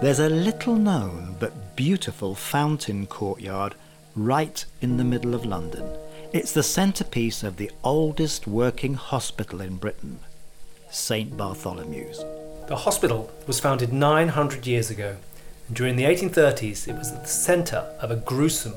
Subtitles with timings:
[0.00, 3.74] There's a little known but beautiful fountain courtyard
[4.16, 5.84] right in the middle of London.
[6.32, 10.20] It's the centrepiece of the oldest working hospital in Britain,
[10.90, 12.24] St Bartholomew's.
[12.68, 15.16] The hospital was founded 900 years ago,
[15.66, 18.76] and during the 1830s it was at the centre of a gruesome,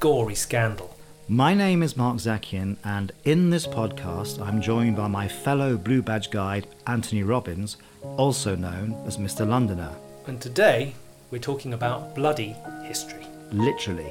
[0.00, 0.97] gory scandal.
[1.30, 6.00] My name is Mark Zakian, and in this podcast, I'm joined by my fellow Blue
[6.00, 7.76] Badge guide, Anthony Robbins,
[8.16, 9.46] also known as Mr.
[9.46, 9.94] Londoner.
[10.26, 10.94] And today
[11.30, 13.26] we're talking about bloody history.
[13.52, 14.10] Literally.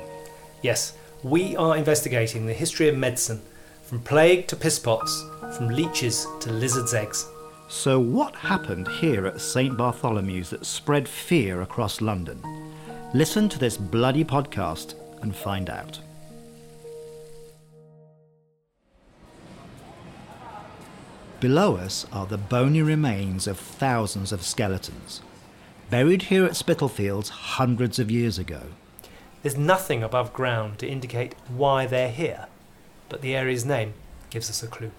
[0.61, 3.41] Yes, we are investigating the history of medicine
[3.81, 5.25] from plague to piss pots,
[5.57, 7.27] from leeches to lizards' eggs.
[7.67, 9.75] So, what happened here at St.
[9.75, 12.43] Bartholomew's that spread fear across London?
[13.15, 15.99] Listen to this bloody podcast and find out.
[21.39, 25.21] Below us are the bony remains of thousands of skeletons,
[25.91, 28.61] buried here at Spitalfields hundreds of years ago.
[29.43, 32.47] There's nothing above ground to indicate why they're here,
[33.07, 33.93] but the area's name
[34.31, 34.89] gives us a clue.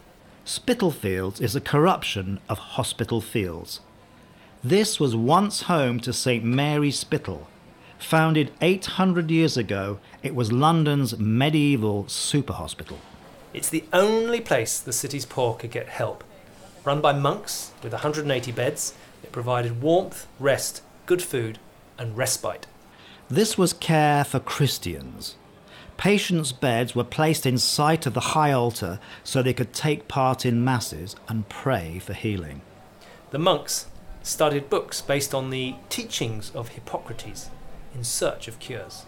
[0.45, 3.81] Spitalfields is a corruption of Hospital Fields.
[4.63, 7.49] This was once home to St Mary's Spital.
[7.99, 12.99] Founded 800 years ago, it was London's medieval super hospital.
[13.55, 16.23] It's the only place the city's poor could get help.
[16.85, 21.59] Run by monks with 180 beds, it provided warmth, rest, good food,
[21.99, 22.67] and respite.
[23.29, 25.37] This was care for Christians.
[25.97, 30.47] Patients' beds were placed in sight of the high altar so they could take part
[30.47, 32.61] in masses and pray for healing.
[33.31, 33.87] The monks
[34.23, 37.51] studied books based on the teachings of Hippocrates
[37.95, 39.07] in search of cures.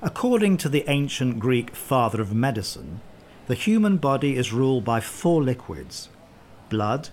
[0.00, 3.00] According to the ancient Greek father of medicine,
[3.46, 6.08] the human body is ruled by four liquids
[6.68, 7.10] blood,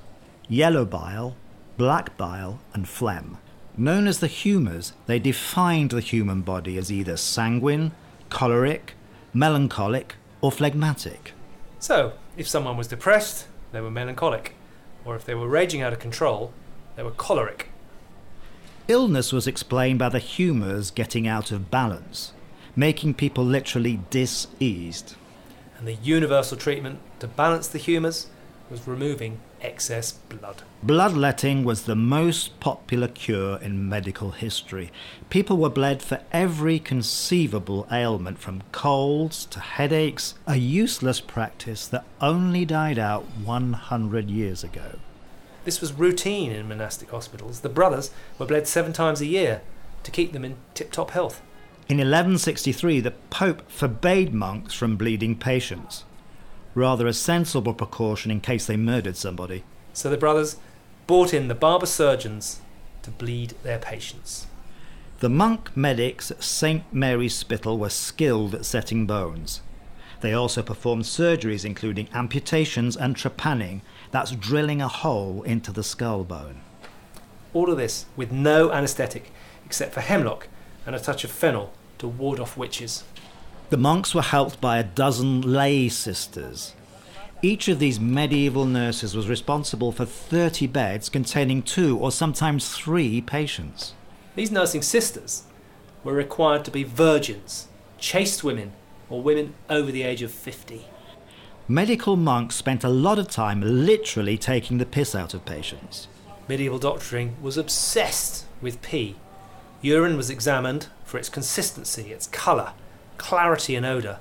[0.48, 1.36] yellow bile,
[1.78, 3.38] black bile, and phlegm.
[3.76, 7.92] Known as the humours, they defined the human body as either sanguine,
[8.30, 8.94] choleric,
[9.34, 11.34] melancholic, or phlegmatic.
[11.80, 14.56] So, if someone was depressed, they were melancholic,
[15.06, 16.54] or if they were raging out of control,
[16.96, 17.70] they were choleric.
[18.88, 22.34] Illness was explained by the humours getting out of balance,
[22.76, 25.16] making people literally diseased.
[25.80, 28.28] And the universal treatment to balance the humours
[28.70, 30.62] was removing excess blood.
[30.84, 34.92] Bloodletting was the most popular cure in medical history.
[35.30, 42.06] People were bled for every conceivable ailment, from colds to headaches, a useless practice that
[42.20, 45.00] only died out 100 years ago.
[45.64, 47.62] This was routine in monastic hospitals.
[47.62, 49.62] The brothers were bled seven times a year
[50.04, 51.42] to keep them in tip top health.
[51.90, 56.06] In 1163, the Pope forbade monks from bleeding patients
[56.76, 59.64] rather a sensible precaution in case they murdered somebody.
[59.92, 60.58] So the brothers
[61.08, 62.62] brought in the barber surgeons
[63.02, 64.48] to bleed their patients.
[65.20, 69.62] The monk medics at St Mary's Spital were skilled at setting bones.
[70.22, 76.24] They also performed surgeries including amputations and trepanning, that's drilling a hole into the skull
[76.24, 76.62] bone.
[77.54, 79.32] All of this with no anaesthetic
[79.66, 80.48] except for hemlock
[80.86, 83.04] and a touch of fennel to ward off witches.
[83.70, 86.74] The monks were helped by a dozen lay sisters.
[87.42, 93.22] Each of these medieval nurses was responsible for 30 beds containing two or sometimes three
[93.22, 93.94] patients.
[94.36, 95.44] These nursing sisters
[96.04, 97.68] were required to be virgins,
[97.98, 98.74] chaste women,
[99.10, 100.86] or women over the age of 50.
[101.68, 106.08] Medical monks spent a lot of time literally taking the piss out of patients.
[106.48, 109.16] Medieval doctoring was obsessed with pee.
[109.82, 112.74] Urine was examined for its consistency, its colour,
[113.18, 114.20] clarity and odour,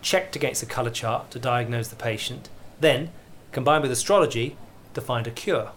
[0.00, 2.48] checked against a colour chart to diagnose the patient,
[2.80, 3.10] then,
[3.50, 4.56] combined with astrology,
[4.94, 5.72] to find a cure.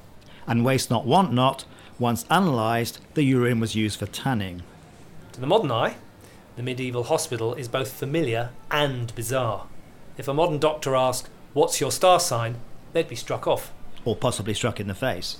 [0.45, 1.66] And waste not, want not,
[1.97, 4.61] once analysed, the urine was used for tanning.
[5.31, 5.95] To the modern eye,
[6.55, 9.66] the medieval hospital is both familiar and bizarre.
[10.16, 12.57] If a modern doctor asked, What's your star sign?
[12.93, 13.73] they'd be struck off.
[14.05, 15.38] Or possibly struck in the face.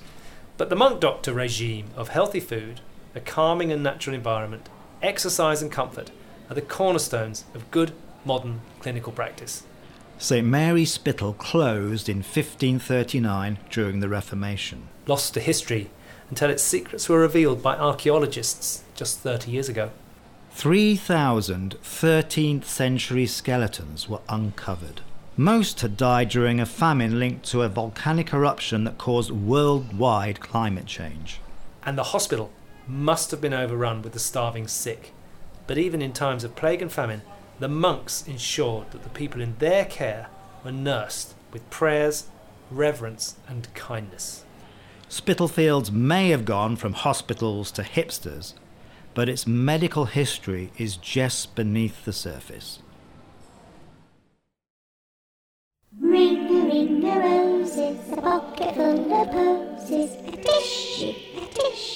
[0.58, 2.82] But the monk doctor regime of healthy food,
[3.14, 4.68] a calming and natural environment,
[5.02, 6.12] exercise and comfort
[6.50, 7.94] are the cornerstones of good
[8.26, 9.64] modern clinical practice.
[10.18, 14.88] St Mary's Spital closed in 1539 during the Reformation.
[15.08, 15.90] Lost to history
[16.30, 19.92] until its secrets were revealed by archaeologists just 30 years ago.
[20.54, 25.02] 3,000 13th century skeletons were uncovered.
[25.38, 30.86] Most had died during a famine linked to a volcanic eruption that caused worldwide climate
[30.86, 31.40] change.
[31.84, 32.52] And the hospital
[32.92, 35.14] must have been overrun with the starving sick.
[35.66, 37.22] But even in times of plague and famine,
[37.60, 40.28] the monks ensured that the people in their care
[40.64, 42.28] were nursed with prayers,
[42.70, 44.44] reverence, and kindness.
[45.08, 48.54] Spitalfields may have gone from hospitals to hipsters,
[49.14, 52.80] but its medical history is just beneath the surface.
[56.00, 61.14] Ring a ring a roses, a pocket full of posies, a tissue,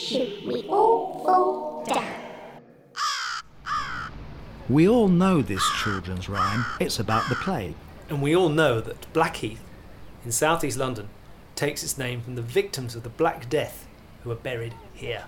[0.06, 2.12] tissue, we all fall down.
[4.68, 6.66] We all know this children's rhyme.
[6.80, 7.76] It's about the plague.
[8.10, 9.62] And we all know that Blackheath,
[10.24, 11.10] in southeast London,
[11.56, 13.88] takes its name from the victims of the Black Death
[14.24, 15.26] who were buried here.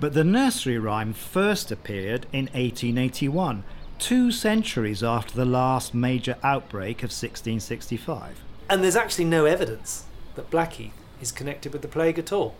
[0.00, 3.64] But the nursery rhyme first appeared in 1881,
[3.98, 8.42] two centuries after the last major outbreak of 1665.
[8.68, 10.04] And there's actually no evidence
[10.34, 12.56] that Blackheath is connected with the plague at all.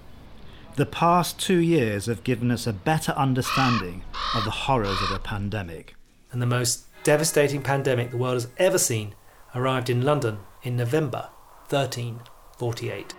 [0.77, 4.03] The past two years have given us a better understanding
[4.35, 5.95] of the horrors of a pandemic.
[6.31, 9.15] And the most devastating pandemic the world has ever seen
[9.55, 11.31] arrived in London in November
[11.71, 13.15] 1348.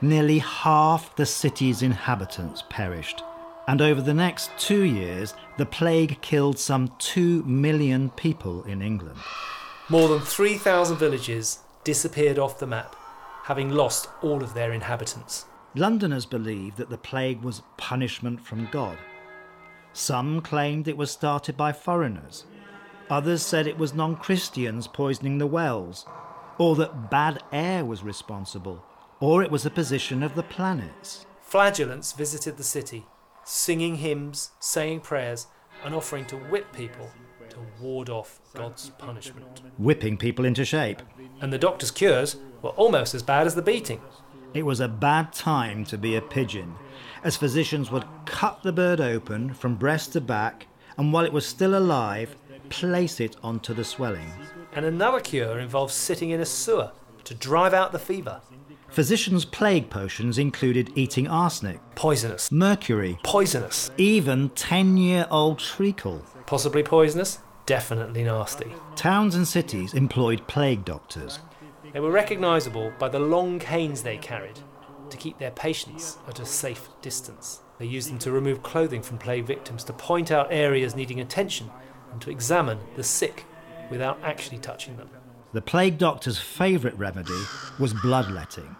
[0.00, 3.22] Nearly half the city's inhabitants perished.
[3.68, 9.20] And over the next two years, the plague killed some two million people in England.
[9.88, 12.96] More than 3,000 villages disappeared off the map,
[13.44, 15.44] having lost all of their inhabitants.
[15.76, 18.96] Londoners believed that the plague was punishment from God.
[19.92, 22.46] Some claimed it was started by foreigners.
[23.10, 26.06] Others said it was non Christians poisoning the wells,
[26.56, 28.82] or that bad air was responsible,
[29.20, 31.26] or it was a position of the planets.
[31.42, 33.04] Flagellants visited the city,
[33.44, 35.46] singing hymns, saying prayers,
[35.84, 37.10] and offering to whip people
[37.50, 39.60] to ward off God's punishment.
[39.76, 41.02] Whipping people into shape.
[41.40, 44.00] And the doctor's cures were almost as bad as the beating.
[44.56, 46.76] It was a bad time to be a pigeon,
[47.22, 50.66] as physicians would cut the bird open from breast to back,
[50.96, 52.34] and while it was still alive,
[52.70, 54.30] place it onto the swelling.
[54.72, 56.92] And another cure involves sitting in a sewer
[57.24, 58.40] to drive out the fever.
[58.88, 62.50] Physicians' plague potions included eating arsenic, Poisonous.
[62.50, 63.90] mercury, Poisonous.
[63.98, 66.24] even 10 year old treacle.
[66.46, 67.40] Possibly poisonous.
[67.66, 68.72] Definitely nasty.
[68.94, 71.40] Towns and cities employed plague doctors.
[71.92, 74.58] They were recognisable by the long canes they carried
[75.10, 77.60] to keep their patients at a safe distance.
[77.78, 81.70] They used them to remove clothing from plague victims, to point out areas needing attention,
[82.12, 83.44] and to examine the sick
[83.90, 85.10] without actually touching them.
[85.52, 87.40] The plague doctor's favourite remedy
[87.78, 88.76] was bloodletting.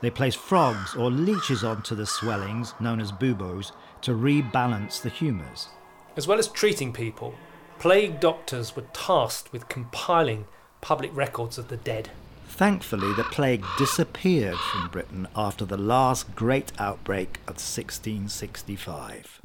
[0.00, 3.72] They placed frogs or leeches onto the swellings, known as buboes,
[4.02, 5.68] to rebalance the humours.
[6.16, 7.34] As well as treating people,
[7.78, 10.44] plague doctors were tasked with compiling
[10.80, 12.10] public records of the dead.
[12.56, 19.40] Thankfully, the plague disappeared from Britain after the last great outbreak of 1665.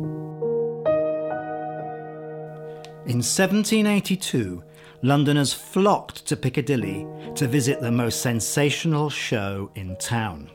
[3.07, 4.63] In 1782,
[5.01, 10.51] Londoners flocked to Piccadilly to visit the most sensational show in town.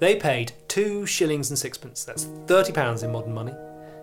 [0.00, 3.54] They paid two shillings and sixpence, that's thirty pounds in modern money,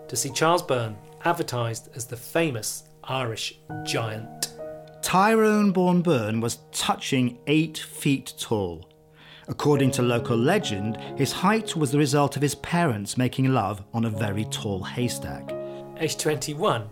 [0.08, 0.96] to see Charles Byrne
[1.26, 4.49] advertised as the famous Irish giant.
[5.02, 8.86] Tyrone born Byrne was touching eight feet tall.
[9.48, 14.06] According to local legend, his height was the result of his parents making love on
[14.06, 15.52] a very tall haystack.
[15.98, 16.88] Aged 21,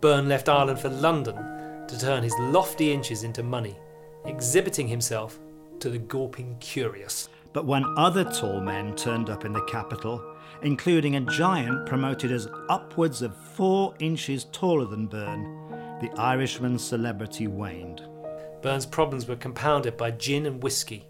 [0.00, 1.36] Byrne left Ireland for London
[1.86, 3.76] to turn his lofty inches into money,
[4.24, 5.38] exhibiting himself
[5.78, 7.28] to the gawping curious.
[7.52, 10.24] But when other tall men turned up in the capital,
[10.62, 15.59] including a giant promoted as upwards of four inches taller than Byrne,
[16.00, 18.02] the Irishman's celebrity waned.
[18.62, 21.06] Byrne's problems were compounded by gin and whiskey,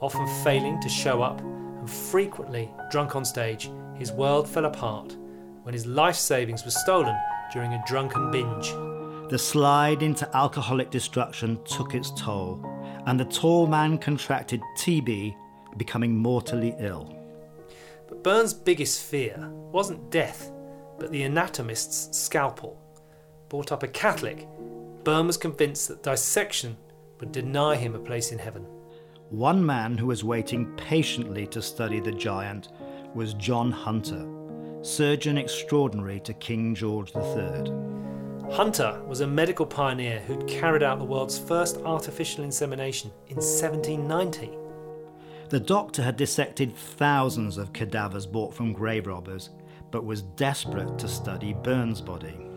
[0.00, 5.16] often failing to show up, and frequently drunk on stage, his world fell apart
[5.62, 7.16] when his life savings were stolen
[7.52, 8.72] during a drunken binge.
[9.30, 12.60] The slide into alcoholic destruction took its toll,
[13.06, 15.34] and the tall man contracted TB,
[15.76, 17.16] becoming mortally ill.
[18.08, 20.50] But Byrne's biggest fear wasn't death,
[20.98, 22.81] but the anatomist's scalpel.
[23.52, 24.48] Brought up a Catholic,
[25.04, 26.74] Byrne was convinced that dissection
[27.20, 28.64] would deny him a place in heaven.
[29.28, 32.70] One man who was waiting patiently to study the giant
[33.14, 34.26] was John Hunter,
[34.80, 37.70] surgeon extraordinary to King George III.
[38.52, 44.50] Hunter was a medical pioneer who'd carried out the world's first artificial insemination in 1790.
[45.50, 49.50] The doctor had dissected thousands of cadavers bought from grave robbers,
[49.90, 52.48] but was desperate to study Byrne's body.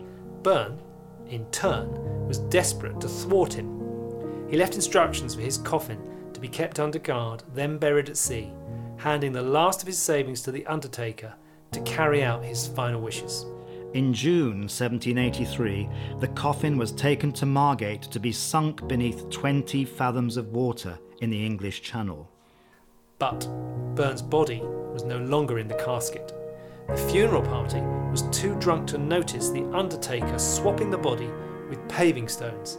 [0.46, 0.80] Byrne,
[1.28, 4.48] in turn, was desperate to thwart him.
[4.48, 6.00] He left instructions for his coffin
[6.34, 8.54] to be kept under guard, then buried at sea,
[8.98, 11.34] handing the last of his savings to the undertaker
[11.72, 13.48] to carry out his final wishes.
[13.96, 20.38] In June 1783, the coffin was taken to Margate to be sunk beneath 20 fathoms
[20.38, 22.30] of water in the English Channel.
[23.18, 23.50] But
[23.96, 26.36] Byrne's body was no longer in the casket.
[26.88, 31.30] The funeral party was too drunk to notice the undertaker swapping the body
[31.70, 32.78] with paving stones,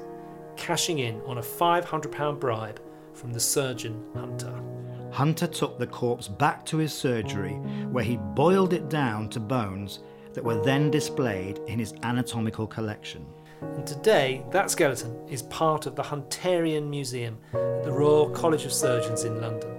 [0.56, 2.80] cashing in on a £500 bribe
[3.12, 4.62] from the surgeon Hunter.
[5.10, 7.54] Hunter took the corpse back to his surgery,
[7.90, 10.00] where he boiled it down to bones
[10.34, 13.26] that were then displayed in his anatomical collection.
[13.60, 18.72] And today, that skeleton is part of the Hunterian Museum at the Royal College of
[18.72, 19.74] Surgeons in London.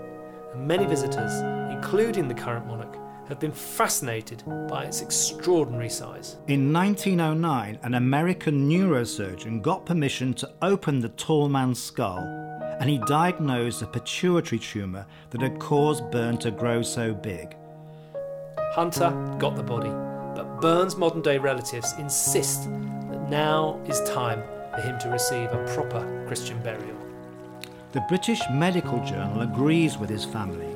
[0.53, 1.31] And many visitors,
[1.71, 2.86] including the current monarch,
[3.27, 6.37] have been fascinated by its extraordinary size.
[6.47, 12.19] In 1909, an American neurosurgeon got permission to open the tall man's skull,
[12.79, 17.55] and he diagnosed a pituitary tumour that had caused Byrne to grow so big.
[18.73, 19.89] Hunter got the body,
[20.35, 24.43] but Byrne's modern day relatives insist that now is time
[24.73, 26.95] for him to receive a proper Christian burial.
[27.93, 30.66] The British Medical Journal agrees with his family.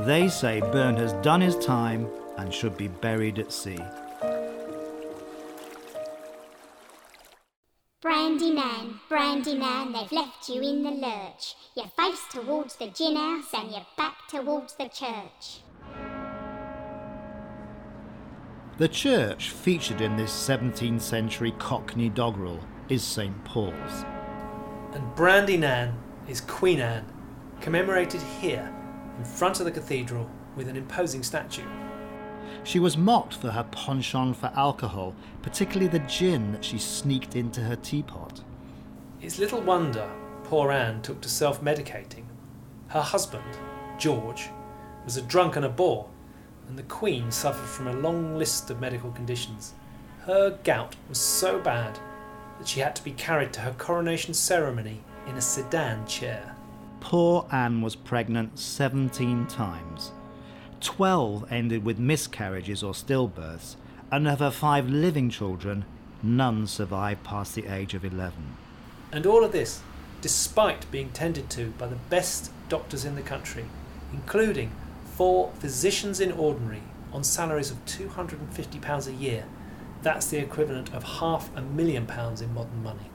[0.00, 3.78] They say Byrne has done his time and should be buried at sea.
[8.02, 11.54] Brandy Nan, brandy Nan, they've left you in the lurch.
[11.74, 15.62] Your face towards the gin house and your back towards the church.
[18.76, 22.60] The church featured in this 17th century Cockney doggerel
[22.90, 24.04] is St Paul's.
[24.92, 25.98] And Brandy Nan
[26.28, 27.10] is Queen Anne,
[27.62, 28.70] commemorated here
[29.18, 31.66] in front of the cathedral with an imposing statue.
[32.64, 37.60] She was mocked for her penchant for alcohol, particularly the gin that she sneaked into
[37.60, 38.42] her teapot.
[39.20, 40.10] It's little wonder
[40.44, 42.24] poor Anne took to self medicating.
[42.88, 43.44] Her husband,
[43.98, 44.48] George,
[45.04, 46.08] was a drunk and a bore,
[46.68, 49.74] and the Queen suffered from a long list of medical conditions.
[50.22, 51.98] Her gout was so bad
[52.58, 56.55] that she had to be carried to her coronation ceremony in a sedan chair.
[57.06, 60.10] Poor Anne was pregnant 17 times.
[60.80, 63.76] 12 ended with miscarriages or stillbirths,
[64.10, 65.84] and of her five living children,
[66.20, 68.56] none survived past the age of 11.
[69.12, 69.82] And all of this
[70.20, 73.66] despite being tended to by the best doctors in the country,
[74.12, 74.72] including
[75.14, 76.82] four physicians in ordinary
[77.12, 79.44] on salaries of £250 a year.
[80.02, 83.10] That's the equivalent of half a million pounds in modern money.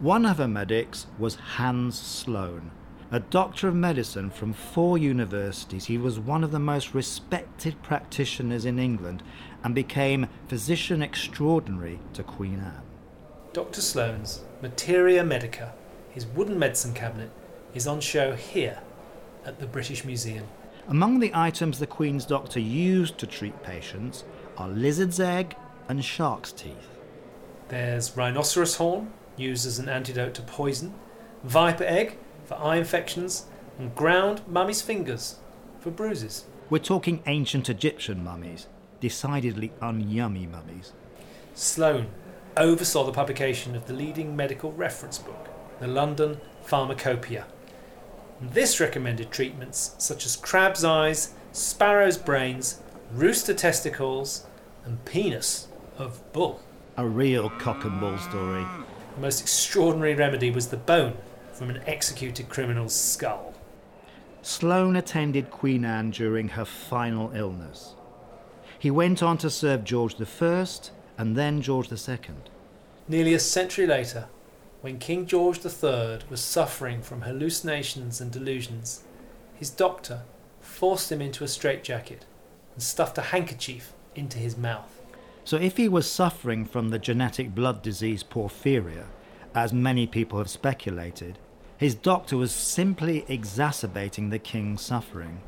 [0.00, 2.72] One of her medics was Hans Sloane.
[3.14, 8.64] A doctor of medicine from four universities, he was one of the most respected practitioners
[8.64, 9.22] in England
[9.62, 12.80] and became physician extraordinary to Queen Anne.
[13.52, 13.82] Dr.
[13.82, 15.74] Sloane's Materia Medica,
[16.08, 17.30] his wooden medicine cabinet,
[17.74, 18.80] is on show here
[19.44, 20.46] at the British Museum.
[20.88, 24.24] Among the items the Queen's doctor used to treat patients
[24.56, 25.54] are lizard's egg
[25.86, 26.88] and shark's teeth.
[27.68, 30.94] There's rhinoceros horn, used as an antidote to poison,
[31.44, 33.46] viper egg for eye infections,
[33.78, 35.36] and ground mummy's fingers
[35.80, 36.44] for bruises.
[36.70, 38.66] We're talking ancient Egyptian mummies,
[39.00, 40.92] decidedly unyummy mummies.
[41.54, 42.08] Sloane
[42.56, 45.48] oversaw the publication of the leading medical reference book,
[45.80, 47.46] the London Pharmacopoeia.
[48.40, 52.80] This recommended treatments such as crab's eyes, sparrow's brains,
[53.12, 54.46] rooster testicles,
[54.84, 55.68] and penis
[55.98, 56.60] of bull.
[56.96, 58.64] A real cock and bull story.
[59.14, 61.16] The most extraordinary remedy was the bone
[61.52, 63.54] from an executed criminal's skull.
[64.42, 67.94] Sloane attended Queen Anne during her final illness.
[68.78, 70.66] He went on to serve George I
[71.16, 72.18] and then George II.
[73.06, 74.26] Nearly a century later,
[74.80, 79.04] when King George III was suffering from hallucinations and delusions,
[79.54, 80.22] his doctor
[80.60, 82.24] forced him into a straitjacket
[82.74, 85.00] and stuffed a handkerchief into his mouth.
[85.44, 89.06] So if he was suffering from the genetic blood disease porphyria,
[89.54, 91.38] as many people have speculated,
[91.76, 95.40] his doctor was simply exacerbating the king's suffering.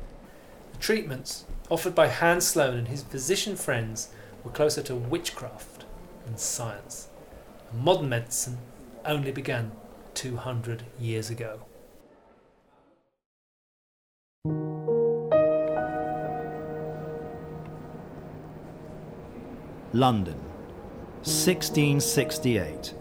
[0.73, 4.09] The treatments offered by Hans Sloane and his physician friends
[4.43, 5.85] were closer to witchcraft
[6.25, 7.07] than science.
[7.71, 8.57] And modern medicine
[9.05, 9.71] only began
[10.13, 11.61] 200 years ago.
[19.93, 20.37] London,
[21.23, 22.93] 1668.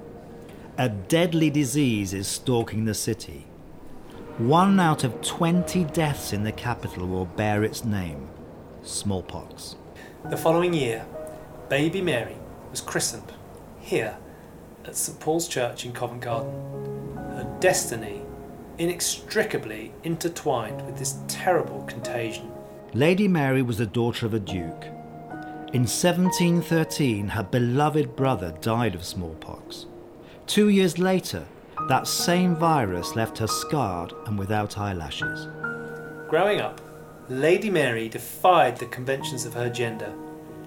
[0.76, 3.46] A deadly disease is stalking the city.
[4.38, 8.28] One out of 20 deaths in the capital will bear its name
[8.82, 9.76] smallpox.
[10.28, 11.06] The following year,
[11.68, 12.34] baby Mary
[12.72, 13.32] was christened
[13.78, 14.16] here
[14.84, 16.52] at St Paul's Church in Covent Garden.
[17.14, 18.22] Her destiny
[18.76, 22.50] inextricably intertwined with this terrible contagion.
[22.94, 24.86] Lady Mary was the daughter of a duke.
[25.72, 29.86] In 1713, her beloved brother died of smallpox.
[30.46, 31.44] Two years later,
[31.88, 35.48] that same virus left her scarred and without eyelashes.
[36.28, 36.80] Growing up,
[37.28, 40.12] Lady Mary defied the conventions of her gender,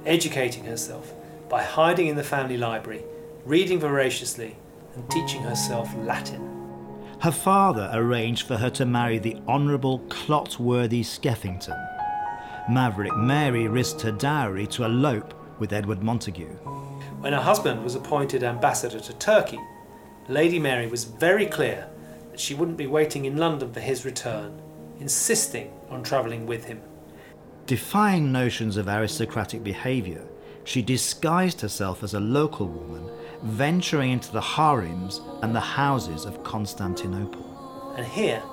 [0.05, 1.13] educating herself
[1.47, 3.03] by hiding in the family library,
[3.45, 4.55] reading voraciously,
[4.95, 6.41] and teaching herself Latin.
[7.19, 11.77] Her father arranged for her to marry the Honourable Clotworthy Skeffington.
[12.69, 16.49] Maverick Mary risked her dowry to elope with Edward Montagu.
[17.19, 19.59] When her husband was appointed ambassador to Turkey,
[20.27, 21.89] Lady Mary was very clear
[22.29, 24.61] that she wouldn't be waiting in London for his return,
[24.99, 26.79] insisting on travelling with him.
[27.65, 30.23] Defying notions of aristocratic behaviour,
[30.63, 33.09] she disguised herself as a local woman,
[33.41, 37.93] venturing into the harems and the houses of Constantinople.
[37.97, 38.43] And here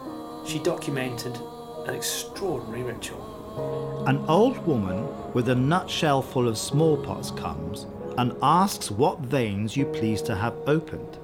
[0.46, 1.38] she documented
[1.86, 4.04] an extraordinary ritual.
[4.06, 7.86] An old woman with a nutshell full of smallpox comes
[8.18, 11.18] and asks what veins you please to have opened.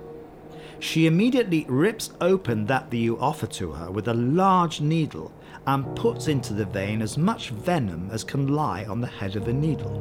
[0.79, 5.31] She immediately rips open that that you offer to her with a large needle
[5.67, 9.47] and puts into the vein as much venom as can lie on the head of
[9.47, 9.93] a needle.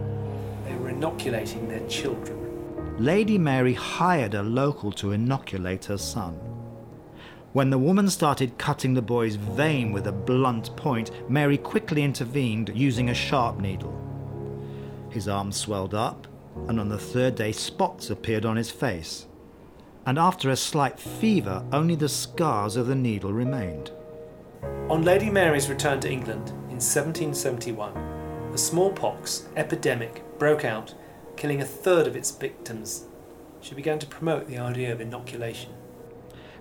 [0.65, 2.37] They were inoculating their children.
[2.97, 6.35] Lady Mary hired a local to inoculate her son.
[7.51, 12.71] When the woman started cutting the boy's vein with a blunt point, Mary quickly intervened
[12.73, 13.93] using a sharp needle.
[15.09, 16.27] His arm swelled up,
[16.67, 19.25] and on the third day, spots appeared on his face.
[20.05, 23.91] And after a slight fever, only the scars of the needle remained.
[24.89, 27.95] On Lady Mary's return to England in 1771,
[28.53, 30.95] a smallpox epidemic broke out,
[31.35, 33.05] killing a third of its victims.
[33.61, 35.71] She began to promote the idea of inoculation.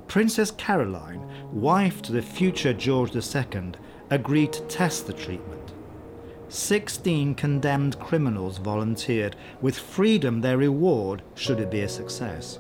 [0.09, 3.73] Princess Caroline, wife to the future George II,
[4.11, 5.58] agreed to test the treatment.
[6.49, 12.59] Sixteen condemned criminals volunteered, with freedom their reward should it be a success.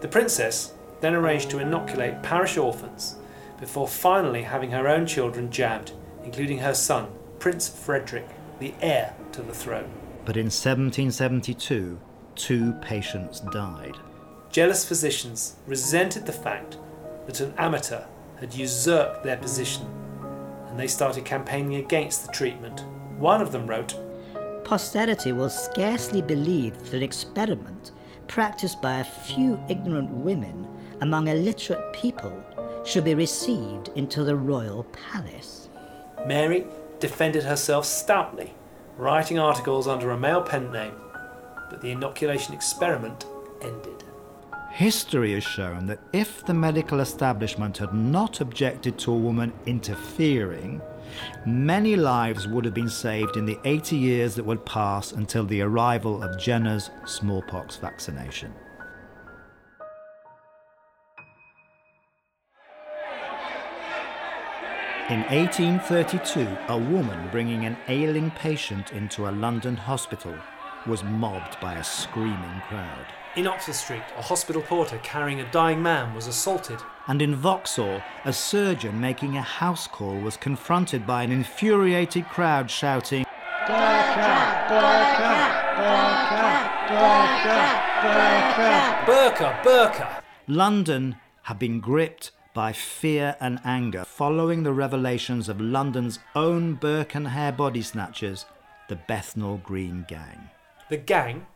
[0.00, 3.16] The princess then arranged to inoculate parish orphans
[3.60, 5.92] before finally having her own children jabbed,
[6.24, 9.90] including her son, Prince Frederick, the heir to the throne.
[10.24, 11.98] But in 1772,
[12.34, 13.96] two patients died.
[14.50, 16.76] Jealous physicians resented the fact
[17.26, 18.02] that an amateur
[18.40, 19.86] had usurped their position
[20.68, 22.84] and they started campaigning against the treatment.
[23.22, 23.94] One of them wrote,
[24.64, 27.92] Posterity will scarcely believe that an experiment
[28.26, 30.66] practiced by a few ignorant women
[31.02, 32.34] among illiterate people
[32.84, 35.68] should be received into the royal palace.
[36.26, 36.66] Mary
[36.98, 38.54] defended herself stoutly,
[38.96, 40.96] writing articles under a male pen name,
[41.70, 43.24] but the inoculation experiment
[43.60, 44.02] ended.
[44.72, 50.80] History has shown that if the medical establishment had not objected to a woman interfering,
[51.44, 55.60] many lives would have been saved in the 80 years that would pass until the
[55.60, 58.54] arrival of Jenner's smallpox vaccination.
[65.10, 70.34] In 1832, a woman bringing an ailing patient into a London hospital
[70.86, 73.06] was mobbed by a screaming crowd.
[73.34, 76.78] In Oxford Street, a hospital porter carrying a dying man was assaulted.
[77.06, 82.70] And in Vauxhall, a surgeon making a house call was confronted by an infuriated crowd
[82.70, 83.24] shouting,
[89.06, 90.22] Burker, Burker!
[90.46, 97.14] London had been gripped by fear and anger following the revelations of London's own Burke
[97.14, 98.44] and Hare body snatchers,
[98.88, 100.50] the Bethnal Green Gang.
[100.90, 101.46] The gang,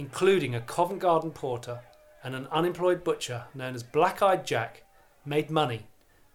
[0.00, 1.80] including a Covent Garden porter
[2.24, 4.82] and an unemployed butcher known as Black Eyed Jack,
[5.26, 5.82] made money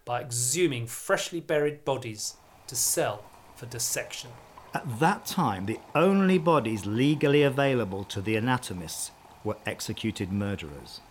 [0.06, 2.36] by exhuming freshly buried bodies
[2.68, 3.26] to sell
[3.56, 4.30] for dissection.
[4.76, 9.10] At that time, the only bodies legally available to the anatomists
[9.44, 11.02] were executed murderers.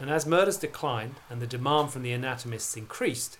[0.00, 3.38] And as murders declined and the demand from the anatomists increased,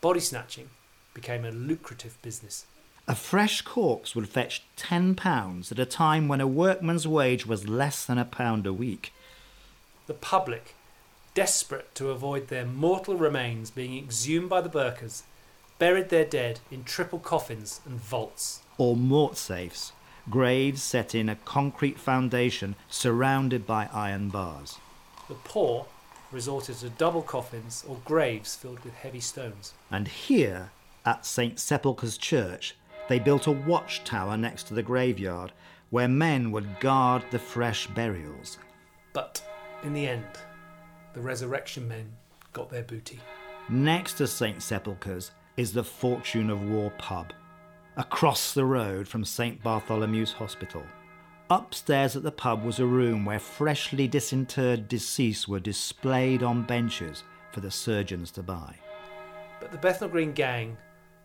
[0.00, 0.70] body snatching
[1.12, 2.66] became a lucrative business.
[3.12, 8.06] A fresh corpse would fetch £10 at a time when a workman's wage was less
[8.06, 9.12] than a pound a week.
[10.06, 10.74] The public,
[11.34, 15.24] desperate to avoid their mortal remains being exhumed by the Burkers,
[15.78, 18.60] buried their dead in triple coffins and vaults.
[18.78, 19.92] Or mort safes,
[20.30, 24.78] graves set in a concrete foundation surrounded by iron bars.
[25.28, 25.84] The poor
[26.30, 29.74] resorted to double coffins or graves filled with heavy stones.
[29.90, 30.70] And here,
[31.04, 31.58] at St.
[31.58, 32.74] Sepulchre's Church,
[33.08, 35.52] they built a watchtower next to the graveyard
[35.90, 38.58] where men would guard the fresh burials.
[39.12, 39.42] But
[39.82, 40.24] in the end,
[41.12, 42.12] the resurrection men
[42.52, 43.20] got their booty.
[43.68, 44.62] Next to St.
[44.62, 47.32] Sepulchre's is the Fortune of War pub,
[47.96, 49.62] across the road from St.
[49.62, 50.82] Bartholomew's Hospital.
[51.50, 57.22] Upstairs at the pub was a room where freshly disinterred deceased were displayed on benches
[57.52, 58.74] for the surgeons to buy.
[59.60, 60.78] But the Bethnal Green gang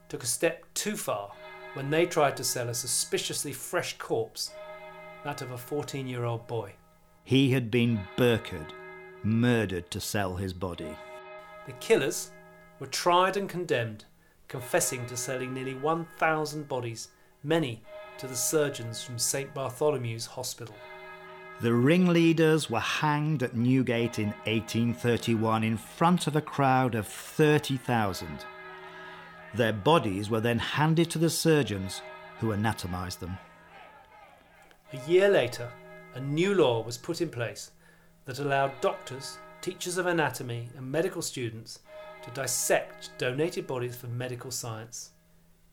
[0.09, 1.31] took a step too far
[1.77, 4.51] when they tried to sell a suspiciously fresh corpse,
[5.23, 6.73] that of a 14 year old boy.
[7.23, 8.73] He had been burkered,
[9.21, 10.97] murdered to sell his body.
[11.67, 12.31] The killers
[12.79, 14.05] were tried and condemned,
[14.47, 17.09] confessing to selling nearly 1,000 bodies,
[17.43, 17.83] many
[18.17, 19.53] to the surgeons from St.
[19.53, 20.73] Bartholomew's Hospital.
[21.61, 28.45] The ringleaders were hanged at Newgate in 1831 in front of a crowd of 30,000.
[29.57, 32.03] Their bodies were then handed to the surgeons
[32.39, 33.39] who anatomised them.
[34.93, 35.71] A year later,
[36.13, 37.71] a new law was put in place
[38.25, 41.79] that allowed doctors, teachers of anatomy, and medical students
[42.21, 45.13] to dissect donated bodies for medical science,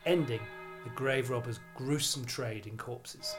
[0.06, 0.40] ending
[0.84, 3.36] the grave robber's gruesome trade in corpses.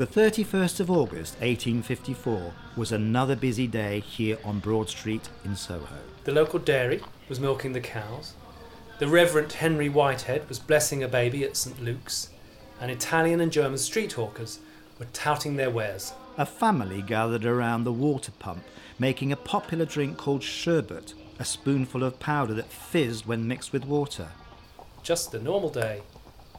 [0.00, 5.98] The 31st of August 1854 was another busy day here on Broad Street in Soho.
[6.24, 8.32] The local dairy was milking the cows.
[8.98, 12.30] The Reverend Henry Whitehead was blessing a baby at St Luke's.
[12.80, 14.60] And Italian and German street hawkers
[14.98, 16.14] were touting their wares.
[16.38, 18.64] A family gathered around the water pump,
[18.98, 23.84] making a popular drink called sherbet, a spoonful of powder that fizzed when mixed with
[23.84, 24.28] water.
[25.02, 26.00] Just a normal day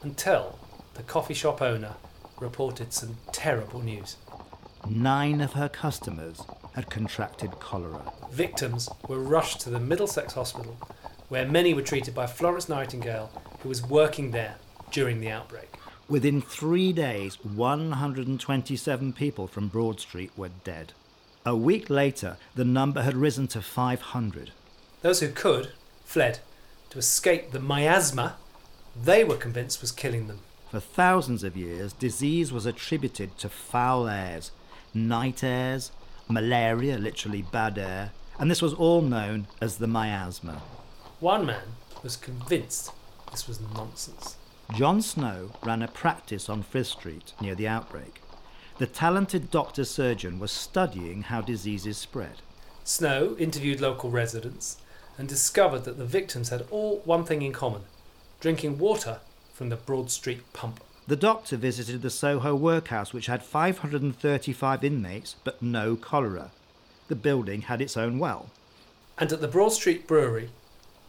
[0.02, 0.60] until
[0.94, 1.96] the coffee shop owner
[2.42, 4.16] reported some terrible news.
[4.88, 6.42] Nine of her customers
[6.74, 8.12] had contracted cholera.
[8.30, 10.76] Victims were rushed to the Middlesex Hospital,
[11.28, 14.56] where many were treated by Florence Nightingale, who was working there
[14.90, 15.70] during the outbreak.
[16.08, 20.92] Within three days, 127 people from Broad Street were dead.
[21.46, 24.52] A week later, the number had risen to 500.
[25.00, 25.72] Those who could
[26.04, 26.40] fled
[26.90, 28.36] to escape the miasma
[28.94, 30.40] they were convinced was killing them.
[30.72, 34.52] For thousands of years, disease was attributed to foul airs,
[34.94, 35.92] night airs,
[36.30, 40.62] malaria, literally bad air, and this was all known as the miasma.
[41.20, 42.90] One man was convinced
[43.30, 44.36] this was nonsense.
[44.74, 48.22] John Snow ran a practice on Frith Street near the outbreak.
[48.78, 52.40] The talented doctor surgeon was studying how diseases spread.
[52.82, 54.78] Snow interviewed local residents
[55.18, 57.82] and discovered that the victims had all one thing in common
[58.40, 59.20] drinking water
[59.62, 60.82] from the Broad Street pump.
[61.06, 66.50] The doctor visited the Soho workhouse, which had 535 inmates but no cholera.
[67.06, 68.50] The building had its own well.
[69.18, 70.50] And at the Broad Street Brewery,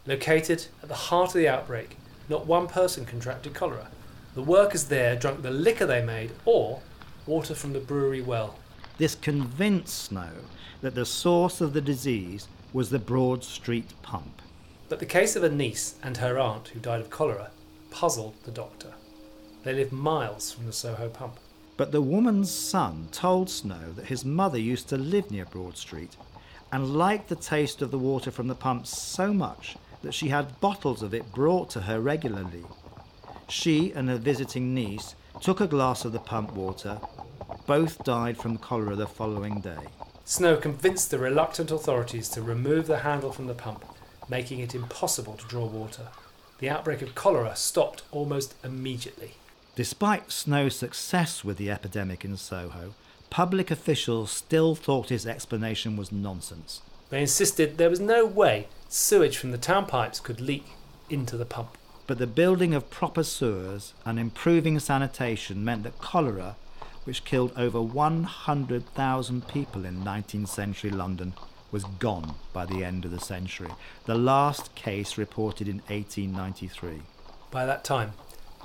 [0.06, 1.96] located at the heart of the outbreak,
[2.28, 3.88] not one person contracted cholera.
[4.36, 6.80] The workers there drank the liquor they made or
[7.26, 8.56] water from the brewery well.
[8.98, 10.30] This convinced Snow
[10.80, 14.40] that the source of the disease was the Broad Street pump.
[14.88, 17.50] But the case of a niece and her aunt who died of cholera
[17.94, 18.92] puzzled the doctor.
[19.62, 21.38] They lived miles from the Soho pump.
[21.76, 26.16] But the woman's son told Snow that his mother used to live near Broad Street
[26.72, 30.60] and liked the taste of the water from the pump so much that she had
[30.60, 32.64] bottles of it brought to her regularly.
[33.48, 36.98] She and her visiting niece took a glass of the pump water.
[37.64, 39.86] Both died from cholera the following day.
[40.24, 43.84] Snow convinced the reluctant authorities to remove the handle from the pump,
[44.28, 46.08] making it impossible to draw water
[46.58, 49.34] the outbreak of cholera stopped almost immediately.
[49.76, 52.94] Despite Snow's success with the epidemic in Soho,
[53.28, 56.80] public officials still thought his explanation was nonsense.
[57.10, 60.66] They insisted there was no way sewage from the town pipes could leak
[61.10, 61.76] into the pump.
[62.06, 66.56] But the building of proper sewers and improving sanitation meant that cholera,
[67.04, 71.34] which killed over 100,000 people in 19th century London,
[71.74, 73.68] was gone by the end of the century,
[74.04, 77.02] the last case reported in 1893.
[77.50, 78.12] By that time,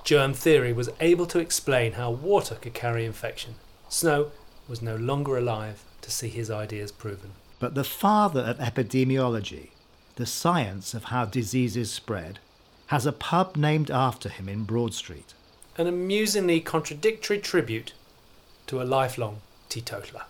[0.03, 3.55] germ theory was able to explain how water could carry infection.
[3.89, 4.29] Snow
[4.67, 7.31] was no longer alive to see his ideas proven.
[7.57, 9.69] But the father of epidemiology,
[10.15, 12.37] the science of how diseases spread,
[12.87, 15.33] has a pub named after him in Broad Street.
[15.79, 17.93] An amusingly contradictory tribute
[18.67, 20.25] to a lifelong teetotaler.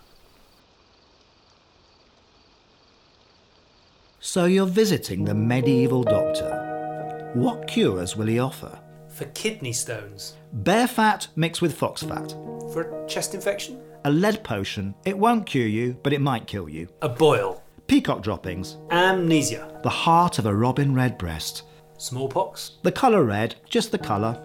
[4.22, 7.30] So you're visiting the medieval doctor.
[7.32, 8.78] What cures will he offer?
[9.08, 10.34] For kidney stones.
[10.52, 12.30] Bear fat mixed with fox fat.
[12.70, 13.80] For a chest infection.
[14.04, 14.94] A lead potion.
[15.06, 16.88] It won't cure you, but it might kill you.
[17.00, 17.62] A boil.
[17.86, 18.76] Peacock droppings.
[18.90, 19.80] Amnesia.
[19.82, 21.62] The heart of a robin redbreast.
[21.96, 22.72] Smallpox.
[22.82, 24.38] The colour red, just the colour.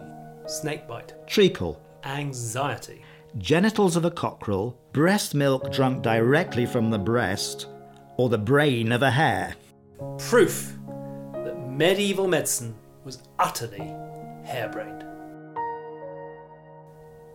[0.48, 1.28] Snakebite.
[1.28, 1.82] Treacle.
[2.06, 3.04] Anxiety.
[3.38, 4.78] Genitals of a cockerel.
[4.94, 7.68] Breast milk drunk directly from the breast.
[8.16, 9.56] Or the brain of a hare.
[10.18, 10.78] Proof
[11.34, 13.92] that medieval medicine was utterly
[14.46, 15.04] harebrained.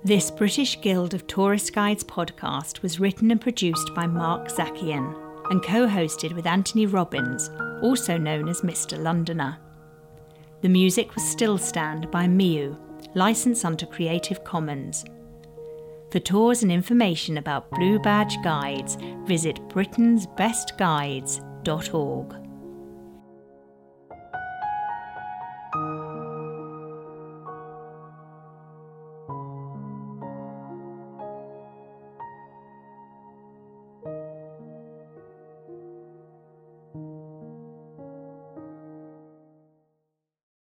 [0.03, 5.14] This British Guild of Tourist Guides podcast was written and produced by Mark Zakian.
[5.51, 7.51] and co hosted with Anthony Robbins,
[7.83, 8.96] also known as Mr.
[8.96, 9.59] Londoner.
[10.62, 12.79] The music was Still Stand by Miu,
[13.14, 15.05] licensed under Creative Commons.
[16.12, 18.96] For tours and information about Blue Badge Guides,
[19.27, 22.39] visit britain'sbestguides.org.